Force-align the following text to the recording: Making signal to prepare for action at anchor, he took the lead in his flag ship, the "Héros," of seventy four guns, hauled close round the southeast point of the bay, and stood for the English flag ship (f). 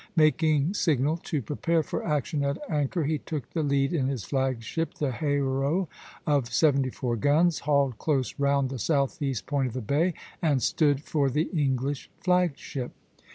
Making 0.15 0.73
signal 0.73 1.17
to 1.17 1.43
prepare 1.43 1.83
for 1.83 2.03
action 2.03 2.43
at 2.43 2.57
anchor, 2.67 3.03
he 3.03 3.19
took 3.19 3.51
the 3.51 3.61
lead 3.61 3.93
in 3.93 4.07
his 4.07 4.23
flag 4.23 4.63
ship, 4.63 4.95
the 4.95 5.11
"Héros," 5.11 5.85
of 6.25 6.51
seventy 6.51 6.89
four 6.89 7.15
guns, 7.15 7.59
hauled 7.59 7.99
close 7.99 8.39
round 8.39 8.71
the 8.71 8.79
southeast 8.79 9.45
point 9.45 9.67
of 9.67 9.73
the 9.73 9.81
bay, 9.81 10.15
and 10.41 10.63
stood 10.63 11.03
for 11.03 11.29
the 11.29 11.51
English 11.53 12.09
flag 12.19 12.57
ship 12.57 12.93
(f). 13.19 13.23